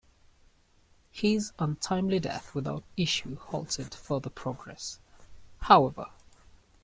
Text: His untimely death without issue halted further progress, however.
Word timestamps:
His 1.11 1.51
untimely 1.59 2.19
death 2.19 2.55
without 2.55 2.83
issue 2.97 3.35
halted 3.35 3.93
further 3.93 4.31
progress, 4.31 4.97
however. 5.59 6.07